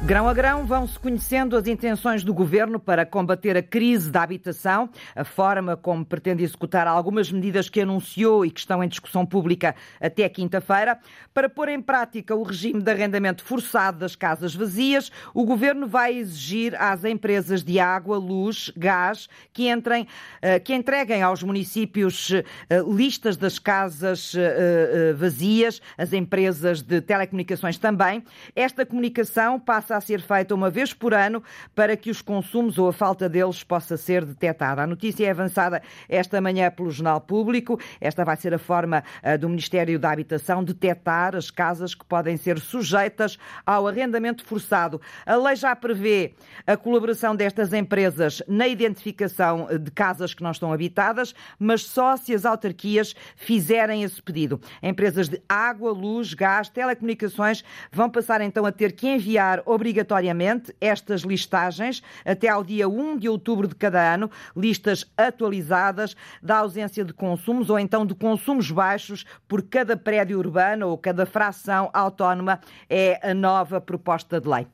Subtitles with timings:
[0.00, 4.88] Grão a grão vão-se conhecendo as intenções do governo para combater a crise da habitação,
[5.14, 9.74] a forma como pretende executar algumas medidas que anunciou e que estão em discussão pública
[10.00, 11.00] até quinta-feira.
[11.34, 16.14] Para pôr em prática o regime de arrendamento forçado das casas vazias, o governo vai
[16.14, 20.06] exigir às empresas de água, luz, gás que entrem,
[20.40, 22.44] eh, que entreguem aos municípios eh,
[22.86, 28.22] listas das casas eh, vazias, as empresas de telecomunicações também.
[28.54, 31.42] Esta comunicação passa passa a ser feita uma vez por ano
[31.74, 34.82] para que os consumos ou a falta deles possa ser detectada.
[34.82, 37.80] A notícia é avançada esta manhã pelo Jornal Público.
[37.98, 42.36] Esta vai ser a forma uh, do Ministério da Habitação detectar as casas que podem
[42.36, 45.00] ser sujeitas ao arrendamento forçado.
[45.24, 46.34] A lei já prevê
[46.66, 52.34] a colaboração destas empresas na identificação de casas que não estão habitadas, mas só se
[52.34, 54.60] as autarquias fizerem esse pedido.
[54.82, 61.22] Empresas de água, luz, gás, telecomunicações vão passar então a ter que enviar obrigatoriamente estas
[61.22, 67.12] listagens até ao dia 1 de outubro de cada ano, listas atualizadas da ausência de
[67.12, 72.58] consumos ou então de consumos baixos por cada prédio urbano ou cada fração autónoma
[72.90, 74.66] é a nova proposta de lei.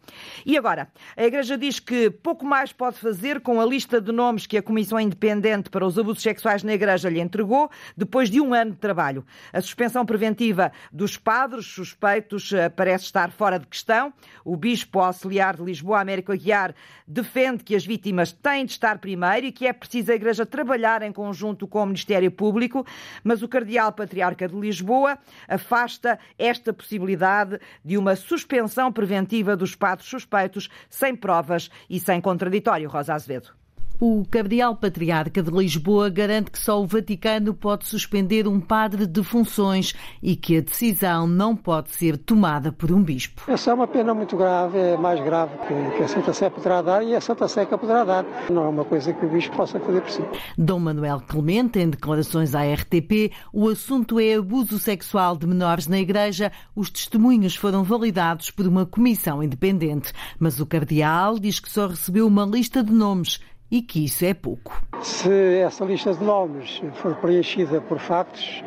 [0.47, 4.47] E agora, a Igreja diz que pouco mais pode fazer com a lista de nomes
[4.47, 8.55] que a Comissão Independente para os Abusos Sexuais na Igreja lhe entregou depois de um
[8.55, 9.25] ano de trabalho.
[9.52, 14.12] A suspensão preventiva dos padres suspeitos eh, parece estar fora de questão.
[14.44, 16.73] O bispo Bispo Auxiliar de Lisboa, Américo Aguiar,
[17.06, 21.03] defende que as vítimas têm de estar primeiro e que é preciso a Igreja trabalhar
[21.03, 22.87] em conjunto com o Ministério Público,
[23.25, 30.09] mas o Cardeal Patriarca de Lisboa afasta esta possibilidade de uma suspensão preventiva dos padres
[30.09, 32.89] suspeitos sem provas e sem contraditório.
[32.89, 33.63] Rosa Azevedo.
[34.00, 39.23] O Cardeal Patriarca de Lisboa garante que só o Vaticano pode suspender um padre de
[39.23, 43.45] funções e que a decisão não pode ser tomada por um bispo.
[43.47, 45.53] Essa é uma pena muito grave, é mais grave
[45.97, 48.27] que, a Santa Sé poderá dar e a Santa Sé que poderá dar.
[48.50, 50.25] Não é uma coisa que o bispo possa fazer por si.
[50.59, 56.00] Dom Manuel Clemente, em declarações à RTP, o assunto é abuso sexual de menores na
[56.00, 56.50] Igreja.
[56.75, 60.12] Os testemunhos foram validados por uma comissão independente.
[60.37, 63.38] Mas o Cardeal diz que só recebeu uma lista de nomes
[63.74, 64.80] e que isso é pouco.
[65.02, 68.62] Se essa lista de nomes for preenchida por factos,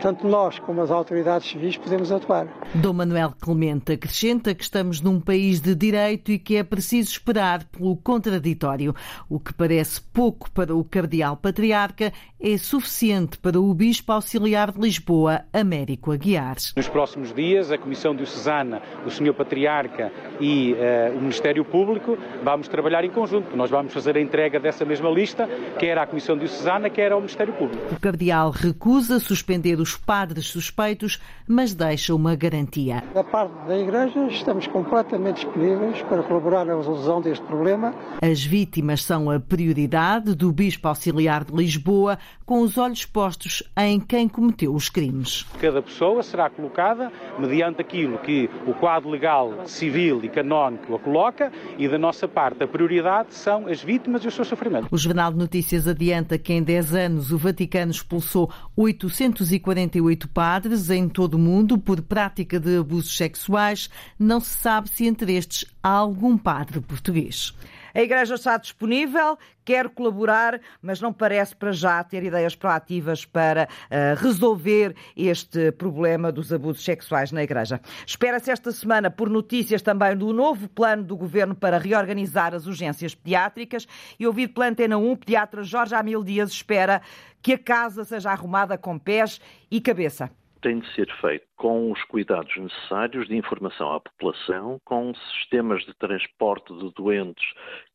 [0.00, 2.46] tanto nós como as autoridades civis podemos atuar.
[2.74, 7.64] Dom Manuel Clemente acrescenta que estamos num país de direito e que é preciso esperar
[7.64, 8.94] pelo contraditório.
[9.28, 14.80] O que parece pouco para o cardeal patriarca é suficiente para o bispo auxiliar de
[14.80, 16.56] Lisboa, Américo Aguiar.
[16.76, 20.10] Nos próximos dias, a Comissão Diocesana, o Senhor Patriarca
[20.40, 23.54] e uh, o Ministério Público vamos trabalhar em conjunto.
[23.54, 27.52] Nós vamos fazer a entrega dessa mesma lista, quer à Comissão Diocesana, quer ao Ministério
[27.52, 27.94] Público.
[27.94, 33.02] O cardeal recusa suspender os padres suspeitos, mas deixa uma garantia.
[33.14, 37.94] Da parte da Igreja, estamos completamente disponíveis para colaborar na resolução deste problema.
[38.22, 44.00] As vítimas são a prioridade do Bispo Auxiliar de Lisboa, com os olhos postos em
[44.00, 45.46] quem cometeu os crimes.
[45.60, 51.52] Cada pessoa será colocada mediante aquilo que o quadro legal, civil e canónico a coloca
[51.78, 54.88] e da nossa parte a prioridade são as vítimas e o seu sofrimento.
[54.90, 61.08] O Jornal de Notícias adianta que em 10 anos o Vaticano expulsou 848 padres em
[61.08, 63.90] todo o mundo por prática de abusos sexuais.
[64.18, 67.54] Não se sabe se entre estes há algum padre português.
[67.94, 73.68] A Igreja está disponível, quer colaborar, mas não parece para já ter ideias proativas para
[73.86, 77.80] uh, resolver este problema dos abusos sexuais na Igreja.
[78.06, 83.14] Espera-se esta semana por notícias também do novo plano do Governo para reorganizar as urgências
[83.14, 83.86] pediátricas
[84.18, 87.02] e ouvido pela Antena 1, o pediatra Jorge Amil Dias espera
[87.42, 89.40] que a casa seja arrumada com pés
[89.70, 95.14] e cabeça tem de ser feito com os cuidados necessários de informação à população, com
[95.14, 97.44] sistemas de transporte de doentes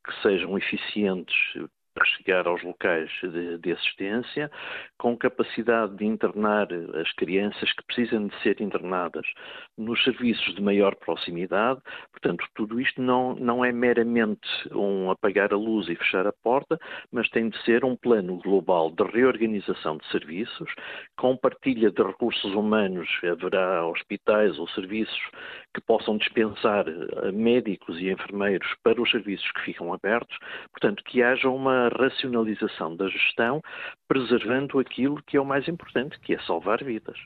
[0.05, 1.35] que sejam eficientes
[1.95, 4.51] para chegar aos locais de, de, assistência,
[4.97, 6.67] com capacidade de internar
[7.01, 9.25] as crianças que precisam de ser internadas
[9.78, 11.79] nos serviços de maior proximidade.
[12.11, 16.77] Portanto, tudo isto não, não é meramente um apagar a luz e fechar a porta,
[17.12, 20.69] mas tem de ser um plano global de reorganização de serviços,
[21.18, 25.31] com partilha de recursos humanos, haverá hospitais ou serviços
[25.75, 30.38] que possam dispensar eh, médicos e enfermeiros para os serviços que ficam abertos,
[30.72, 33.62] portanto, que haja uma racionalização da gestão,
[34.07, 37.18] preservando aquilo que é o mais importante, que é salvar vidas.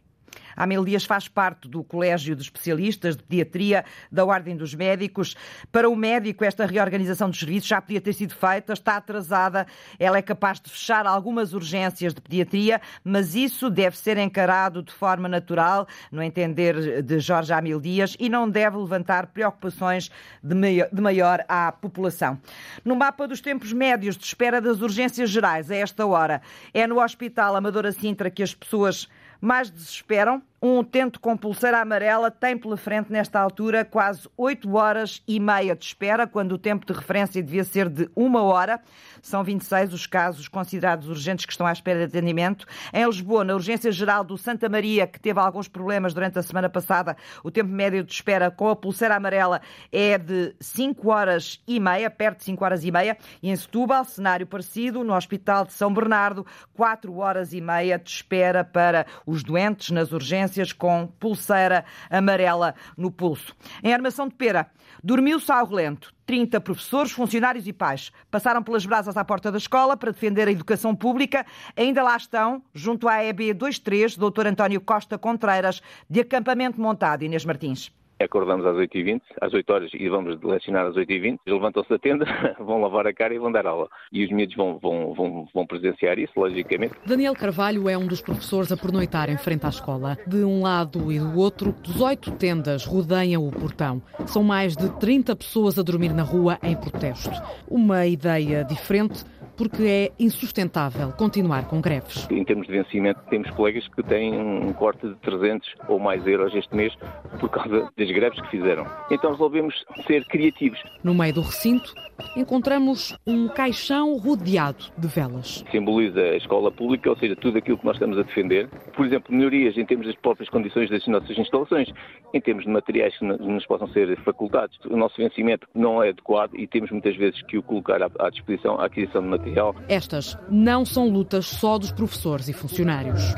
[0.55, 5.35] A Amel Dias faz parte do Colégio de Especialistas de Pediatria da Ordem dos Médicos.
[5.71, 9.65] Para o médico, esta reorganização dos serviços já podia ter sido feita, está atrasada.
[9.97, 14.91] Ela é capaz de fechar algumas urgências de pediatria, mas isso deve ser encarado de
[14.91, 20.11] forma natural, no entender de Jorge Amil Dias, e não deve levantar preocupações
[20.43, 22.39] de maior à população.
[22.83, 26.41] No mapa dos tempos médios de espera das urgências gerais, a esta hora,
[26.73, 29.07] é no Hospital Amadora Sintra que as pessoas
[29.41, 30.41] mais desesperam.
[30.61, 35.73] Um utente com pulseira amarela tem pela frente, nesta altura, quase 8 horas e meia
[35.73, 38.81] de espera, quando o tempo de referência devia ser de uma hora.
[39.21, 42.65] São 26 os casos considerados urgentes que estão à espera de atendimento.
[42.93, 46.69] Em Lisboa, na Urgência Geral do Santa Maria, que teve alguns problemas durante a semana
[46.69, 49.61] passada, o tempo médio de espera com a pulseira amarela
[49.93, 53.17] é de 5 horas e meia, perto de 5 horas e meia.
[53.41, 58.09] E em Setúbal, cenário parecido, no Hospital de São Bernardo, 4 horas e meia de
[58.09, 63.55] espera para os doentes nas urgências com pulseira amarela no pulso.
[63.83, 64.69] Em Armação de Pera,
[65.03, 66.13] dormiu-se ao relento.
[66.25, 70.51] 30 professores, funcionários e pais passaram pelas brasas à porta da escola para defender a
[70.51, 71.45] educação pública.
[71.75, 74.47] Ainda lá estão, junto à EB 23, Dr.
[74.47, 77.23] António Costa Contreiras, de acampamento montado.
[77.23, 81.97] Inês Martins acordamos às 8h20, às 8 horas e vamos lecionar às 8h20, levantam-se da
[81.97, 82.25] tenda,
[82.59, 83.87] vão lavar a cara e vão dar aula.
[84.11, 86.95] E os miúdos vão, vão, vão, vão presenciar isso, logicamente.
[87.05, 90.17] Daniel Carvalho é um dos professores a pernoitar em frente à escola.
[90.27, 94.01] De um lado e do outro, 18 tendas rodeiam o portão.
[94.25, 97.31] São mais de 30 pessoas a dormir na rua em protesto.
[97.67, 99.23] Uma ideia diferente
[99.59, 102.25] porque é insustentável continuar com greves.
[102.31, 106.55] Em termos de vencimento, temos colegas que têm um corte de 300 ou mais euros
[106.55, 106.93] este mês
[107.39, 108.85] por causa das greves que fizeram.
[109.11, 110.79] Então resolvemos ser criativos.
[111.03, 111.93] No meio do recinto,
[112.35, 115.63] encontramos um caixão rodeado de velas.
[115.71, 118.67] Simboliza a escola pública, ou seja, tudo aquilo que nós estamos a defender.
[118.95, 121.89] Por exemplo, melhorias em termos das próprias condições das nossas instalações,
[122.33, 124.77] em termos de materiais que nos possam ser facultados.
[124.89, 128.79] O nosso vencimento não é adequado e temos muitas vezes que o colocar à disposição,
[128.79, 129.49] à aquisição de materiais
[129.87, 133.33] estas não são lutas só dos professores e funcionários.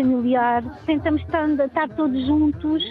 [0.00, 2.82] Familiar, tentamos estar, estar todos juntos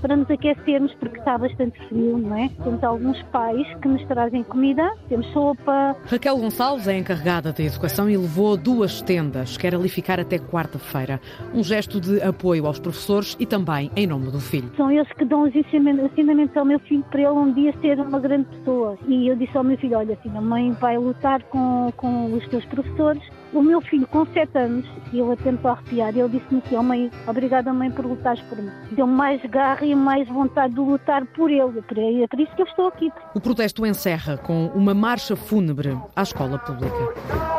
[0.00, 2.48] para nos aquecermos, porque está bastante frio, não é?
[2.62, 5.96] Temos alguns pais que nos trazem comida, temos sopa.
[6.06, 11.20] Raquel Gonçalves é encarregada da educação e levou duas tendas, quer ali ficar até quarta-feira.
[11.54, 14.70] Um gesto de apoio aos professores e também em nome do filho.
[14.76, 18.18] São eles que dão os ensinamentos ao meu filho para ele um dia ser uma
[18.18, 18.98] grande pessoa.
[19.06, 22.46] E eu disse ao meu filho: olha, filho, a mãe vai lutar com, com os
[22.48, 23.22] teus professores
[23.52, 27.72] o meu filho, com 7 anos, ele tentou arrepiar, ele disse-me assim, oh mãe, obrigada
[27.72, 28.70] mãe por lutares por mim.
[28.92, 32.22] Deu mais garra e mais vontade de lutar por ele.
[32.22, 33.12] É por isso que eu estou aqui.
[33.34, 37.51] O protesto encerra com uma marcha fúnebre à escola pública.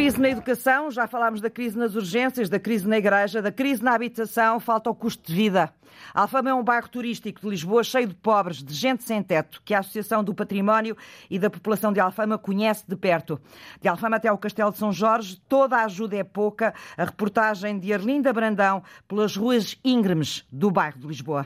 [0.00, 3.84] Crise na educação, já falámos da crise nas urgências, da crise na igreja, da crise
[3.84, 5.70] na habitação, falta o custo de vida.
[6.14, 9.74] Alfama é um bairro turístico de Lisboa cheio de pobres, de gente sem teto, que
[9.74, 10.96] a Associação do Património
[11.28, 13.38] e da População de Alfama conhece de perto.
[13.78, 16.72] De Alfama até ao Castelo de São Jorge, toda a ajuda é pouca.
[16.96, 21.44] A reportagem de Arlinda Brandão pelas ruas íngremes do bairro de Lisboa.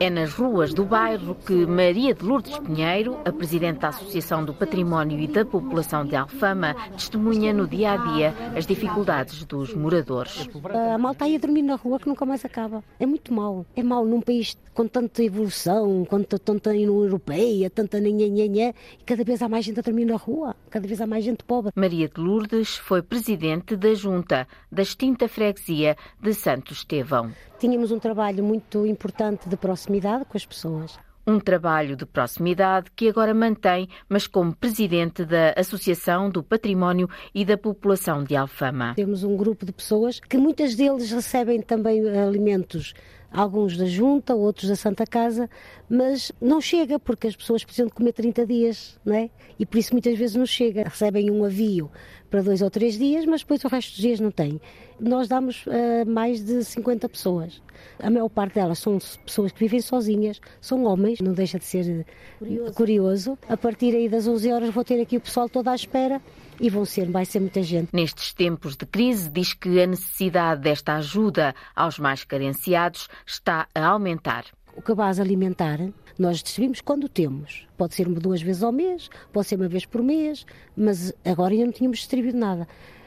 [0.00, 4.52] É nas ruas do bairro que Maria de Lourdes Pinheiro, a presidente da Associação do
[4.52, 10.48] Património e da População de Alfama, testemunha no dia a dia as dificuldades dos moradores.
[10.94, 12.82] A malta aí a dormir na rua que nunca mais acaba.
[12.98, 13.64] É muito mau.
[13.76, 19.24] É mau num país com tanta evolução, com tanta União Europeia, tanta nhanhanhanhã, e cada
[19.24, 21.72] vez há mais gente a dormir na rua, cada vez há mais gente pobre.
[21.74, 27.32] Maria de Lourdes foi presidente da Junta da extinta freguesia de Santo Estevão.
[27.58, 30.98] Tínhamos um trabalho muito importante de proximidade com as pessoas.
[31.26, 37.44] Um trabalho de proximidade que agora mantém, mas como presidente da Associação do Património e
[37.44, 38.94] da População de Alfama.
[38.96, 42.94] Temos um grupo de pessoas que muitas deles recebem também alimentos
[43.32, 45.48] alguns da Junta, outros da Santa Casa,
[45.88, 49.30] mas não chega porque as pessoas precisam de comer 30 dias, não é?
[49.58, 50.84] E por isso muitas vezes não chega.
[50.84, 51.90] Recebem um avio
[52.30, 54.60] para dois ou três dias, mas depois o resto dos dias não tem.
[55.00, 57.62] Nós damos uh, mais de 50 pessoas.
[57.98, 62.06] A maior parte delas são pessoas que vivem sozinhas, são homens, não deixa de ser
[62.38, 62.74] curioso.
[62.74, 63.38] curioso.
[63.48, 66.20] A partir aí das 11 horas vou ter aqui o pessoal todo à espera
[66.60, 67.90] e vão ser, vai ser muita gente.
[67.92, 73.86] Nestes tempos de crise, diz que a necessidade desta ajuda aos mais carenciados está a
[73.86, 74.44] aumentar.
[74.76, 75.78] O cabaz alimentar
[76.18, 77.66] nós distribuímos quando temos.
[77.76, 80.44] Pode ser duas vezes ao mês, pode ser uma vez por mês,
[80.76, 82.66] mas agora ainda não tínhamos distribuído nada.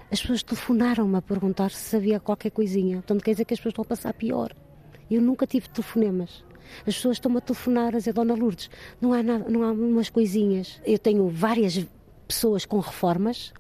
[0.10, 2.98] As pessoas telefonaram-me a perguntar se havia qualquer coisinha.
[2.98, 4.54] Portanto, quer dizer que as pessoas estão a passar pior.
[5.10, 6.44] Eu nunca tive telefonemas.
[6.80, 10.10] As pessoas estão-me a telefonar a dizer, Dona Lourdes, não há, nada, não há umas
[10.10, 10.82] coisinhas.
[10.86, 11.86] Eu tenho várias
[12.32, 13.54] pessoas com reformas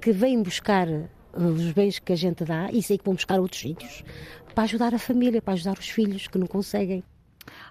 [0.00, 3.38] que vêm buscar eh, os bens que a gente dá e sei que vão buscar
[3.38, 4.02] outros sítios
[4.52, 7.04] para ajudar a família, para ajudar os filhos que não conseguem.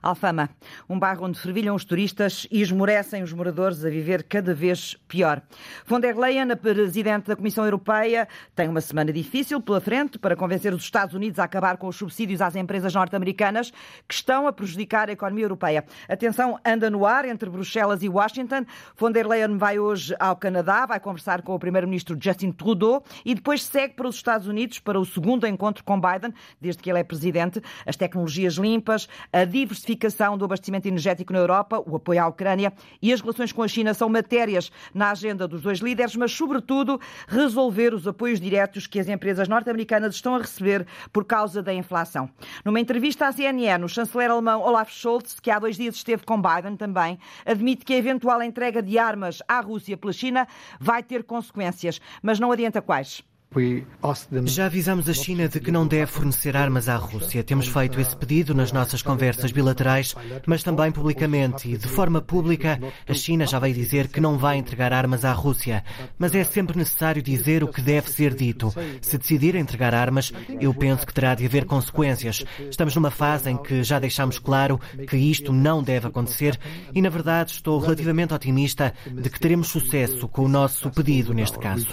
[0.01, 0.49] Alfama,
[0.89, 5.41] um bairro onde fervilham os turistas e esmorecem os moradores a viver cada vez pior.
[5.85, 10.35] Von der Leyen, a presidente da Comissão Europeia, tem uma semana difícil pela frente para
[10.35, 13.71] convencer os Estados Unidos a acabar com os subsídios às empresas norte-americanas
[14.07, 15.85] que estão a prejudicar a economia europeia.
[16.09, 18.65] A tensão anda no ar entre Bruxelas e Washington.
[18.97, 23.35] Von der Leyen vai hoje ao Canadá, vai conversar com o primeiro-ministro Justin Trudeau e
[23.35, 26.99] depois segue para os Estados Unidos para o segundo encontro com Biden, desde que ele
[26.99, 27.61] é presidente.
[27.85, 29.90] As tecnologias limpas, a diversificação
[30.37, 33.93] do abastecimento energético na Europa, o apoio à Ucrânia e as relações com a China
[33.93, 39.07] são matérias na agenda dos dois líderes, mas, sobretudo, resolver os apoios diretos que as
[39.07, 42.29] empresas norte-americanas estão a receber por causa da inflação.
[42.63, 46.41] Numa entrevista à CNN, o chanceler alemão Olaf Scholz, que há dois dias esteve com
[46.41, 50.47] Biden também, admite que a eventual entrega de armas à Rússia pela China
[50.79, 53.23] vai ter consequências, mas não adianta quais.
[54.45, 57.43] Já avisamos a China de que não deve fornecer armas à Rússia.
[57.43, 60.15] Temos feito esse pedido nas nossas conversas bilaterais,
[60.45, 61.69] mas também publicamente.
[61.69, 65.33] E de forma pública, a China já veio dizer que não vai entregar armas à
[65.33, 65.83] Rússia.
[66.17, 68.73] Mas é sempre necessário dizer o que deve ser dito.
[69.01, 70.31] Se decidir entregar armas,
[70.61, 72.45] eu penso que terá de haver consequências.
[72.69, 74.79] Estamos numa fase em que já deixamos claro
[75.09, 76.57] que isto não deve acontecer
[76.95, 81.59] e, na verdade, estou relativamente otimista de que teremos sucesso com o nosso pedido neste
[81.59, 81.85] caso.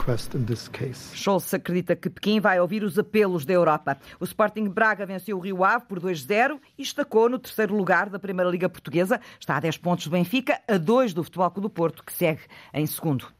[1.49, 3.97] Se acredita que Pequim vai ouvir os apelos da Europa.
[4.21, 8.19] O Sporting Braga venceu o Rio Ave por 2-0 e estacou no terceiro lugar da
[8.19, 9.19] Primeira Liga Portuguesa.
[9.41, 12.43] Está a 10 pontos do Benfica, a 2 do Futebol Clube do Porto, que segue
[12.75, 13.39] em segundo.